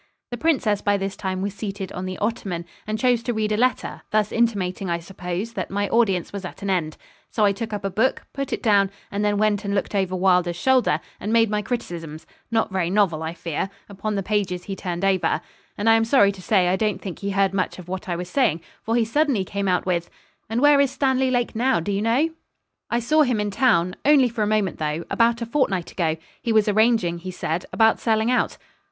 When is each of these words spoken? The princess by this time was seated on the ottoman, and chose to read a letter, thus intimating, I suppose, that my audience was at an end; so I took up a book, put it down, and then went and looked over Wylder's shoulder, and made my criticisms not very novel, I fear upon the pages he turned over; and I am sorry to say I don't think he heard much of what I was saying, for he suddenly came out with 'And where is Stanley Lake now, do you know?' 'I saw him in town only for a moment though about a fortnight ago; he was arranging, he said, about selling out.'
The 0.31 0.37
princess 0.37 0.81
by 0.81 0.97
this 0.97 1.15
time 1.15 1.43
was 1.43 1.53
seated 1.53 1.91
on 1.91 2.05
the 2.05 2.17
ottoman, 2.17 2.65
and 2.87 2.97
chose 2.97 3.21
to 3.21 3.35
read 3.35 3.51
a 3.51 3.55
letter, 3.55 4.01
thus 4.09 4.31
intimating, 4.31 4.89
I 4.89 4.97
suppose, 4.97 5.53
that 5.53 5.69
my 5.69 5.87
audience 5.89 6.33
was 6.33 6.43
at 6.43 6.63
an 6.63 6.71
end; 6.71 6.97
so 7.29 7.45
I 7.45 7.51
took 7.51 7.71
up 7.71 7.85
a 7.85 7.89
book, 7.91 8.23
put 8.33 8.51
it 8.51 8.63
down, 8.63 8.89
and 9.11 9.23
then 9.23 9.37
went 9.37 9.63
and 9.63 9.75
looked 9.75 9.93
over 9.93 10.15
Wylder's 10.15 10.55
shoulder, 10.55 11.01
and 11.19 11.31
made 11.31 11.51
my 11.51 11.61
criticisms 11.61 12.25
not 12.49 12.71
very 12.71 12.89
novel, 12.89 13.21
I 13.21 13.35
fear 13.35 13.69
upon 13.87 14.15
the 14.15 14.23
pages 14.23 14.63
he 14.63 14.75
turned 14.75 15.05
over; 15.05 15.39
and 15.77 15.87
I 15.87 15.93
am 15.93 16.03
sorry 16.05 16.31
to 16.31 16.41
say 16.41 16.67
I 16.69 16.75
don't 16.75 16.99
think 16.99 17.19
he 17.19 17.29
heard 17.29 17.53
much 17.53 17.77
of 17.77 17.87
what 17.87 18.09
I 18.09 18.15
was 18.15 18.27
saying, 18.27 18.61
for 18.81 18.95
he 18.95 19.05
suddenly 19.05 19.45
came 19.45 19.67
out 19.67 19.85
with 19.85 20.09
'And 20.49 20.61
where 20.61 20.81
is 20.81 20.89
Stanley 20.89 21.29
Lake 21.29 21.55
now, 21.55 21.79
do 21.79 21.91
you 21.91 22.01
know?' 22.01 22.31
'I 22.89 22.99
saw 23.01 23.21
him 23.21 23.39
in 23.39 23.51
town 23.51 23.95
only 24.03 24.29
for 24.29 24.41
a 24.41 24.47
moment 24.47 24.79
though 24.79 25.05
about 25.11 25.43
a 25.43 25.45
fortnight 25.45 25.91
ago; 25.91 26.17
he 26.41 26.51
was 26.51 26.67
arranging, 26.67 27.19
he 27.19 27.29
said, 27.29 27.65
about 27.71 27.99
selling 27.99 28.31
out.' 28.31 28.57